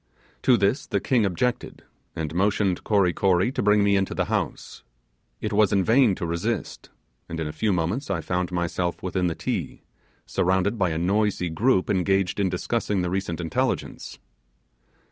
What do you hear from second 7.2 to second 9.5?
and in a few moments I found myself within the